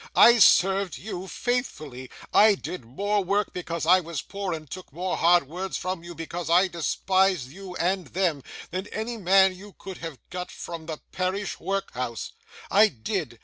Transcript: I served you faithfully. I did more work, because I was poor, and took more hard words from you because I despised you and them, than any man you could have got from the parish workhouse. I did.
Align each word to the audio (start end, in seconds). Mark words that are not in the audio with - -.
I 0.15 0.39
served 0.39 0.97
you 0.97 1.27
faithfully. 1.27 2.09
I 2.33 2.55
did 2.55 2.83
more 2.83 3.23
work, 3.23 3.53
because 3.53 3.85
I 3.85 3.99
was 3.99 4.19
poor, 4.23 4.51
and 4.51 4.67
took 4.67 4.91
more 4.91 5.15
hard 5.15 5.47
words 5.47 5.77
from 5.77 6.03
you 6.03 6.15
because 6.15 6.49
I 6.49 6.67
despised 6.69 7.49
you 7.49 7.75
and 7.75 8.07
them, 8.07 8.41
than 8.71 8.87
any 8.87 9.17
man 9.17 9.53
you 9.55 9.75
could 9.77 9.97
have 9.99 10.17
got 10.31 10.49
from 10.49 10.87
the 10.87 10.97
parish 11.11 11.59
workhouse. 11.59 12.31
I 12.71 12.87
did. 12.87 13.39